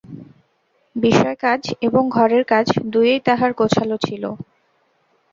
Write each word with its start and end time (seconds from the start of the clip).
বিষয়কাজ 0.95 1.61
এবং 1.81 2.03
ঘরের 2.09 2.43
কাজ 2.43 2.65
দুইই 2.93 3.19
তাঁহার 3.27 3.51
গোছালো 3.53 3.95
ছিল। 3.99 4.23